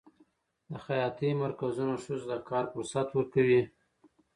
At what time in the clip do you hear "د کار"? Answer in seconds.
2.39-2.65